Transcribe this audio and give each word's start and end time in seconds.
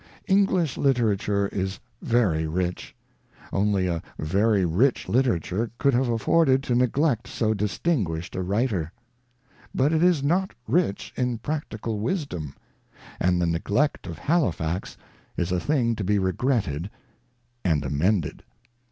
English 0.25 0.77
litera 0.77 1.15
ture 1.15 1.45
is 1.49 1.79
very 2.01 2.47
rich; 2.47 2.95
only 3.53 3.85
a 3.85 4.01
very 4.17 4.65
rich 4.65 5.07
literature 5.07 5.69
could 5.77 5.93
have 5.93 6.09
afforded 6.09 6.63
to 6.63 6.73
neglect 6.73 7.27
so 7.27 7.53
distinguished 7.53 8.35
a 8.35 8.41
writer. 8.41 8.91
But 9.75 9.93
it 9.93 10.01
is 10.01 10.23
not 10.23 10.55
rich 10.67 11.13
in 11.15 11.37
practical 11.37 11.99
wisdom; 11.99 12.55
and 13.19 13.39
the 13.39 13.45
neglect 13.45 14.07
of 14.07 14.17
Halifax 14.17 14.97
is 15.37 15.51
a 15.51 15.59
thing 15.59 15.95
to 15.97 16.03
be 16.03 16.17
regretted 16.17 16.89
and 17.63 17.85
amended. 17.85 18.41